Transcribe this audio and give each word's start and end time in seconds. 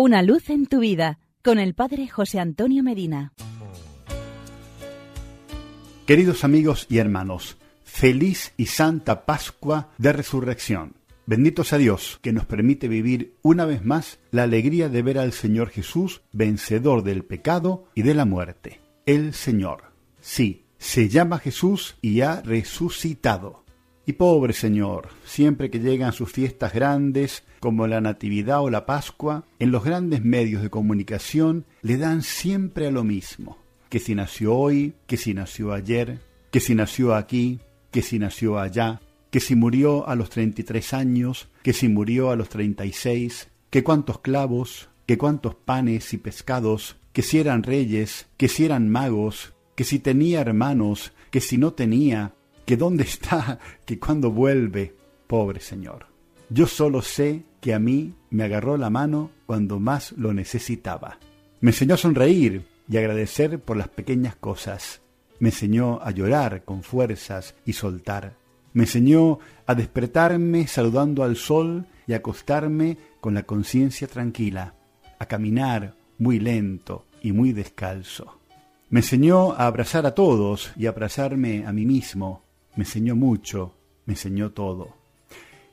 Una 0.00 0.22
luz 0.22 0.48
en 0.48 0.66
tu 0.66 0.78
vida 0.78 1.18
con 1.42 1.58
el 1.58 1.74
Padre 1.74 2.06
José 2.06 2.38
Antonio 2.38 2.84
Medina. 2.84 3.32
Queridos 6.06 6.44
amigos 6.44 6.86
y 6.88 6.98
hermanos, 6.98 7.56
feliz 7.82 8.52
y 8.56 8.66
santa 8.66 9.26
Pascua 9.26 9.88
de 9.98 10.12
Resurrección. 10.12 10.94
Benditos 11.26 11.72
a 11.72 11.78
Dios 11.78 12.20
que 12.22 12.32
nos 12.32 12.46
permite 12.46 12.86
vivir 12.86 13.34
una 13.42 13.64
vez 13.64 13.84
más 13.84 14.20
la 14.30 14.44
alegría 14.44 14.88
de 14.88 15.02
ver 15.02 15.18
al 15.18 15.32
Señor 15.32 15.70
Jesús 15.70 16.20
vencedor 16.30 17.02
del 17.02 17.24
pecado 17.24 17.88
y 17.96 18.02
de 18.02 18.14
la 18.14 18.24
muerte. 18.24 18.80
El 19.04 19.34
Señor. 19.34 19.82
Sí, 20.20 20.66
se 20.78 21.08
llama 21.08 21.40
Jesús 21.40 21.96
y 22.02 22.20
ha 22.20 22.40
resucitado. 22.40 23.64
Y 24.08 24.14
pobre 24.14 24.54
Señor, 24.54 25.10
siempre 25.26 25.68
que 25.68 25.80
llegan 25.80 26.14
sus 26.14 26.32
fiestas 26.32 26.72
grandes, 26.72 27.44
como 27.60 27.86
la 27.86 28.00
Natividad 28.00 28.62
o 28.62 28.70
la 28.70 28.86
Pascua, 28.86 29.44
en 29.58 29.70
los 29.70 29.84
grandes 29.84 30.24
medios 30.24 30.62
de 30.62 30.70
comunicación 30.70 31.66
le 31.82 31.98
dan 31.98 32.22
siempre 32.22 32.86
a 32.86 32.90
lo 32.90 33.04
mismo. 33.04 33.58
Que 33.90 33.98
si 33.98 34.14
nació 34.14 34.54
hoy, 34.54 34.94
que 35.06 35.18
si 35.18 35.34
nació 35.34 35.74
ayer, 35.74 36.20
que 36.50 36.58
si 36.58 36.74
nació 36.74 37.14
aquí, 37.14 37.60
que 37.90 38.00
si 38.00 38.18
nació 38.18 38.58
allá, 38.58 39.02
que 39.30 39.40
si 39.40 39.54
murió 39.54 40.08
a 40.08 40.14
los 40.14 40.30
33 40.30 40.94
años, 40.94 41.50
que 41.62 41.74
si 41.74 41.88
murió 41.88 42.30
a 42.30 42.36
los 42.36 42.48
36, 42.48 43.50
que 43.68 43.84
cuántos 43.84 44.20
clavos, 44.20 44.88
que 45.04 45.18
cuántos 45.18 45.54
panes 45.54 46.14
y 46.14 46.16
pescados, 46.16 46.96
que 47.12 47.20
si 47.20 47.40
eran 47.40 47.62
reyes, 47.62 48.26
que 48.38 48.48
si 48.48 48.64
eran 48.64 48.88
magos, 48.88 49.52
que 49.74 49.84
si 49.84 49.98
tenía 49.98 50.40
hermanos, 50.40 51.12
que 51.30 51.42
si 51.42 51.58
no 51.58 51.74
tenía, 51.74 52.32
que 52.68 52.76
dónde 52.76 53.04
está, 53.04 53.58
que 53.86 53.98
cuándo 53.98 54.30
vuelve, 54.30 54.94
pobre 55.26 55.58
Señor. 55.58 56.04
Yo 56.50 56.66
solo 56.66 57.00
sé 57.00 57.44
que 57.62 57.72
a 57.72 57.78
mí 57.78 58.14
me 58.28 58.44
agarró 58.44 58.76
la 58.76 58.90
mano 58.90 59.30
cuando 59.46 59.80
más 59.80 60.12
lo 60.18 60.34
necesitaba. 60.34 61.18
Me 61.62 61.70
enseñó 61.70 61.94
a 61.94 61.96
sonreír 61.96 62.66
y 62.86 62.98
agradecer 62.98 63.58
por 63.58 63.78
las 63.78 63.88
pequeñas 63.88 64.36
cosas. 64.36 65.00
Me 65.40 65.48
enseñó 65.48 65.98
a 66.02 66.10
llorar 66.10 66.62
con 66.66 66.82
fuerzas 66.82 67.54
y 67.64 67.72
soltar. 67.72 68.36
Me 68.74 68.82
enseñó 68.82 69.38
a 69.66 69.74
despertarme 69.74 70.66
saludando 70.66 71.22
al 71.22 71.36
sol 71.36 71.86
y 72.06 72.12
acostarme 72.12 72.98
con 73.22 73.32
la 73.32 73.44
conciencia 73.44 74.08
tranquila, 74.08 74.74
a 75.18 75.24
caminar 75.24 75.94
muy 76.18 76.38
lento 76.38 77.06
y 77.22 77.32
muy 77.32 77.54
descalzo. 77.54 78.38
Me 78.90 79.00
enseñó 79.00 79.52
a 79.52 79.66
abrazar 79.66 80.04
a 80.04 80.14
todos 80.14 80.70
y 80.76 80.84
a 80.84 80.90
abrazarme 80.90 81.64
a 81.66 81.72
mí 81.72 81.86
mismo, 81.86 82.42
me 82.78 82.84
enseñó 82.84 83.16
mucho, 83.16 83.74
me 84.06 84.12
enseñó 84.12 84.52
todo. 84.52 84.94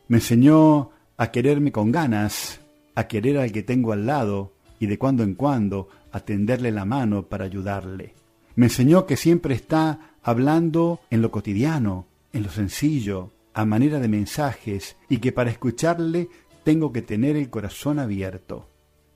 Me 0.08 0.18
enseñó 0.18 0.90
a 1.18 1.30
quererme 1.30 1.72
con 1.72 1.92
ganas, 1.92 2.62
a 2.96 3.08
querer 3.08 3.38
al 3.38 3.52
que 3.52 3.62
tengo 3.62 3.94
al 3.94 4.08
lado 4.08 4.54
y 4.80 4.88
de 4.88 4.98
cuando 4.98 5.22
en 5.22 5.36
cuando 5.36 5.88
a 6.12 6.22
tenderle 6.22 6.72
la 6.72 6.84
mano 6.84 7.28
para 7.28 7.46
ayudarle. 7.46 8.16
Me 8.56 8.66
enseñó 8.66 9.06
que 9.06 9.18
siempre 9.18 9.54
está 9.54 10.16
hablando 10.24 11.00
en 11.12 11.22
lo 11.22 11.30
cotidiano, 11.30 12.08
en 12.34 12.42
lo 12.42 12.50
sencillo, 12.50 13.30
a 13.54 13.66
manera 13.66 14.00
de 14.00 14.08
mensajes 14.08 14.98
y 15.08 15.20
que 15.20 15.32
para 15.32 15.52
escucharle 15.52 16.28
tengo 16.64 16.92
que 16.92 17.04
tener 17.04 17.36
el 17.36 17.52
corazón 17.52 18.00
abierto. 18.00 18.68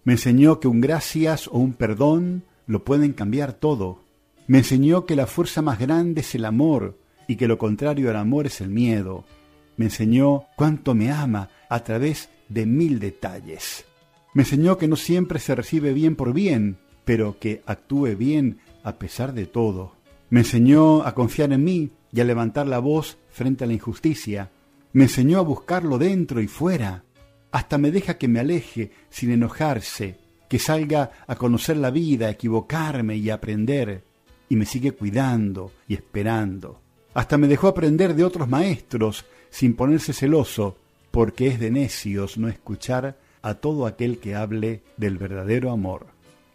Me 0.03 0.13
enseñó 0.13 0.59
que 0.59 0.67
un 0.67 0.79
gracias 0.79 1.47
o 1.47 1.57
un 1.57 1.73
perdón 1.73 2.43
lo 2.67 2.85
pueden 2.85 3.13
cambiar 3.13 3.53
todo. 3.53 4.03
Me 4.45 4.59
enseñó 4.59 5.07
que 5.07 5.15
la 5.15 5.25
fuerza 5.25 5.63
más 5.63 5.79
grande 5.79 6.21
es 6.21 6.35
el 6.35 6.45
amor 6.45 6.99
y 7.29 7.35
que 7.35 7.47
lo 7.47 7.59
contrario 7.59 8.09
al 8.09 8.15
amor 8.15 8.47
es 8.47 8.59
el 8.59 8.69
miedo. 8.69 9.23
Me 9.77 9.85
enseñó 9.85 10.45
cuánto 10.55 10.95
me 10.95 11.11
ama 11.11 11.49
a 11.69 11.83
través 11.83 12.29
de 12.49 12.65
mil 12.65 12.99
detalles. 12.99 13.85
Me 14.33 14.41
enseñó 14.41 14.79
que 14.79 14.87
no 14.87 14.95
siempre 14.95 15.37
se 15.37 15.53
recibe 15.53 15.93
bien 15.93 16.15
por 16.15 16.33
bien, 16.33 16.79
pero 17.05 17.37
que 17.39 17.61
actúe 17.67 18.15
bien 18.17 18.57
a 18.83 18.97
pesar 18.97 19.33
de 19.33 19.45
todo. 19.45 19.93
Me 20.31 20.39
enseñó 20.39 21.03
a 21.03 21.13
confiar 21.13 21.53
en 21.53 21.63
mí 21.63 21.91
y 22.11 22.19
a 22.19 22.23
levantar 22.23 22.65
la 22.65 22.79
voz 22.79 23.19
frente 23.29 23.63
a 23.63 23.67
la 23.67 23.73
injusticia. 23.73 24.49
Me 24.91 25.03
enseñó 25.03 25.37
a 25.37 25.43
buscarlo 25.43 25.99
dentro 25.99 26.41
y 26.41 26.47
fuera. 26.47 27.03
Hasta 27.51 27.77
me 27.77 27.91
deja 27.91 28.17
que 28.17 28.27
me 28.27 28.39
aleje 28.39 28.89
sin 29.11 29.29
enojarse, 29.29 30.17
que 30.49 30.57
salga 30.57 31.11
a 31.27 31.35
conocer 31.35 31.77
la 31.77 31.91
vida, 31.91 32.25
a 32.25 32.31
equivocarme 32.31 33.17
y 33.17 33.29
a 33.29 33.35
aprender. 33.35 34.03
Y 34.49 34.55
me 34.55 34.65
sigue 34.65 34.93
cuidando 34.93 35.71
y 35.87 35.93
esperando. 35.93 36.88
Hasta 37.19 37.37
me 37.37 37.49
dejó 37.49 37.67
aprender 37.67 38.15
de 38.15 38.23
otros 38.23 38.47
maestros 38.47 39.25
sin 39.49 39.75
ponerse 39.75 40.13
celoso, 40.13 40.77
porque 41.11 41.47
es 41.47 41.59
de 41.59 41.69
necios 41.69 42.37
no 42.37 42.47
escuchar 42.47 43.17
a 43.41 43.55
todo 43.55 43.85
aquel 43.85 44.19
que 44.19 44.35
hable 44.35 44.83
del 44.95 45.17
verdadero 45.17 45.69
amor. 45.69 46.07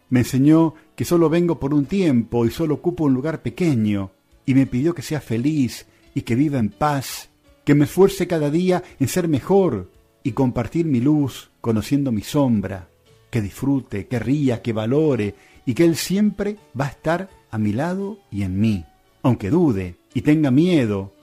Me 0.09 0.21
enseñó 0.21 0.73
que 0.95 1.05
solo 1.05 1.29
vengo 1.29 1.59
por 1.59 1.75
un 1.75 1.85
tiempo 1.85 2.47
y 2.47 2.49
solo 2.49 2.73
ocupo 2.73 3.03
un 3.03 3.13
lugar 3.13 3.43
pequeño, 3.43 4.09
y 4.43 4.55
me 4.55 4.65
pidió 4.65 4.95
que 4.95 5.03
sea 5.03 5.21
feliz 5.21 5.85
y 6.15 6.23
que 6.23 6.33
viva 6.33 6.57
en 6.57 6.69
paz, 6.69 7.29
que 7.63 7.75
me 7.75 7.85
esfuerce 7.85 8.25
cada 8.25 8.49
día 8.49 8.81
en 8.99 9.07
ser 9.07 9.27
mejor 9.27 9.91
y 10.23 10.31
compartir 10.31 10.87
mi 10.87 10.99
luz 10.99 11.51
conociendo 11.61 12.11
mi 12.11 12.23
sombra, 12.23 12.89
que 13.29 13.39
disfrute, 13.39 14.07
que 14.07 14.17
ría, 14.17 14.63
que 14.63 14.73
valore 14.73 15.35
y 15.63 15.75
que 15.75 15.85
Él 15.85 15.95
siempre 15.95 16.57
va 16.75 16.85
a 16.85 16.89
estar 16.89 17.29
a 17.51 17.59
mi 17.59 17.71
lado 17.71 18.17
y 18.31 18.41
en 18.41 18.59
mí, 18.59 18.83
aunque 19.21 19.51
dude, 19.51 19.97
y 20.15 20.21
tenga 20.21 20.49
miedo, 20.49 21.13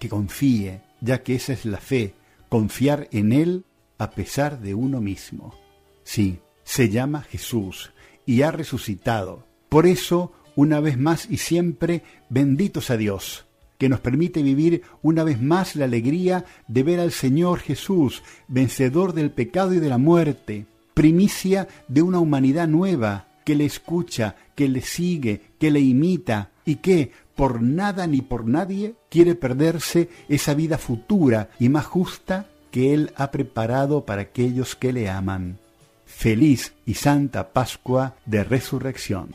que 0.00 0.08
confíe, 0.08 0.82
ya 1.00 1.22
que 1.22 1.36
esa 1.36 1.52
es 1.54 1.64
la 1.64 1.78
fe, 1.78 2.14
confiar 2.48 3.08
en 3.12 3.32
Él 3.32 3.64
a 3.96 4.10
pesar 4.10 4.60
de 4.60 4.74
uno 4.74 5.00
mismo. 5.00 5.54
Sí, 6.02 6.40
se 6.64 6.90
llama 6.90 7.22
Jesús 7.22 7.92
y 8.26 8.42
ha 8.42 8.50
resucitado. 8.50 9.46
Por 9.68 9.86
eso, 9.86 10.32
una 10.56 10.80
vez 10.80 10.98
más 10.98 11.30
y 11.30 11.36
siempre, 11.36 12.02
benditos 12.28 12.90
a 12.90 12.96
Dios, 12.96 13.46
que 13.78 13.88
nos 13.88 14.00
permite 14.00 14.42
vivir 14.42 14.82
una 15.00 15.22
vez 15.22 15.40
más 15.40 15.76
la 15.76 15.84
alegría 15.84 16.44
de 16.66 16.82
ver 16.82 16.98
al 16.98 17.12
Señor 17.12 17.60
Jesús, 17.60 18.24
vencedor 18.48 19.12
del 19.12 19.30
pecado 19.30 19.74
y 19.74 19.78
de 19.78 19.88
la 19.88 19.98
muerte, 19.98 20.66
primicia 20.92 21.68
de 21.86 22.02
una 22.02 22.18
humanidad 22.18 22.66
nueva, 22.66 23.28
que 23.44 23.54
le 23.54 23.64
escucha, 23.64 24.34
que 24.56 24.68
le 24.68 24.82
sigue, 24.82 25.40
que 25.60 25.70
le 25.70 25.80
imita 25.80 26.49
y 26.64 26.76
que, 26.76 27.12
por 27.36 27.62
nada 27.62 28.06
ni 28.06 28.20
por 28.20 28.46
nadie 28.46 28.94
quiere 29.08 29.34
perderse 29.34 30.08
esa 30.28 30.54
vida 30.54 30.78
futura 30.78 31.50
y 31.58 31.68
más 31.68 31.86
justa 31.86 32.46
que 32.70 32.94
Él 32.94 33.12
ha 33.16 33.30
preparado 33.30 34.04
para 34.04 34.22
aquellos 34.22 34.76
que 34.76 34.92
le 34.92 35.08
aman. 35.08 35.58
Feliz 36.04 36.74
y 36.86 36.94
santa 36.94 37.52
Pascua 37.52 38.16
de 38.26 38.44
Resurrección. 38.44 39.30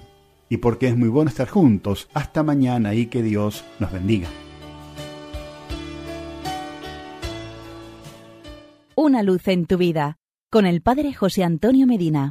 Y 0.49 0.57
porque 0.57 0.87
es 0.87 0.95
muy 0.95 1.09
bueno 1.09 1.29
estar 1.29 1.49
juntos, 1.49 2.07
hasta 2.13 2.43
mañana 2.43 2.93
y 2.93 3.07
que 3.07 3.23
Dios 3.23 3.63
nos 3.79 3.91
bendiga. 3.91 4.27
Una 8.95 9.23
luz 9.23 9.47
en 9.47 9.65
tu 9.65 9.77
vida, 9.77 10.17
con 10.51 10.65
el 10.65 10.81
Padre 10.81 11.13
José 11.13 11.43
Antonio 11.43 11.87
Medina. 11.87 12.23